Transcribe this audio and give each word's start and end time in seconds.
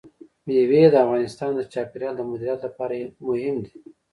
مېوې 0.45 0.81
د 0.93 0.95
افغانستان 1.05 1.51
د 1.55 1.61
چاپیریال 1.73 2.13
د 2.17 2.21
مدیریت 2.29 2.59
لپاره 2.67 2.95
مهم 3.27 3.55
دي. 3.65 3.73